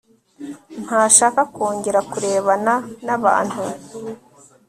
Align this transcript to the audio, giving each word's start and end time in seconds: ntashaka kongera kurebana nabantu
ntashaka 0.83 1.41
kongera 1.53 1.99
kurebana 2.11 2.73
nabantu 3.05 3.63